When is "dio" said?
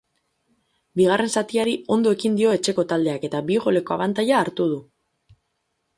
2.41-2.55